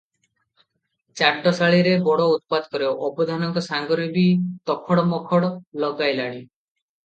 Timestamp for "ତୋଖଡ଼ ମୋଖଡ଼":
4.73-5.55